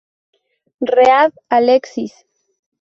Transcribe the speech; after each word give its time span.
Read, 0.95 1.29
Alexis. 1.51 2.23